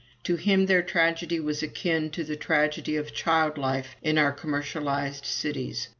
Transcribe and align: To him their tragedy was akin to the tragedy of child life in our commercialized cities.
To 0.23 0.35
him 0.35 0.65
their 0.65 0.81
tragedy 0.81 1.39
was 1.39 1.61
akin 1.61 2.09
to 2.09 2.23
the 2.23 2.35
tragedy 2.35 2.95
of 2.95 3.13
child 3.13 3.59
life 3.59 3.95
in 4.01 4.17
our 4.17 4.31
commercialized 4.31 5.25
cities. 5.27 5.89